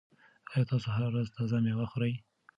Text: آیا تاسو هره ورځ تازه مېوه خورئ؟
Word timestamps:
آیا 0.51 0.65
تاسو 0.71 0.87
هره 0.95 1.07
ورځ 1.11 1.27
تازه 1.37 1.57
مېوه 1.63 1.85
خورئ؟ 1.91 2.13